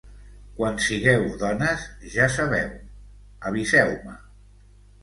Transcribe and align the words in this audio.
Quan 0.59 0.79
sigueu 0.85 1.27
dones, 1.43 1.85
ja 2.15 2.27
sabeu... 2.39 2.73
aviseu-me! 3.53 4.21